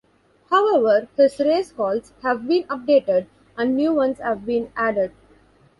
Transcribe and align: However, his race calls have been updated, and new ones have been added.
However, 0.49 1.09
his 1.15 1.37
race 1.39 1.71
calls 1.71 2.11
have 2.23 2.47
been 2.47 2.63
updated, 2.69 3.27
and 3.55 3.75
new 3.77 3.93
ones 3.93 4.17
have 4.17 4.47
been 4.47 4.71
added. 4.75 5.11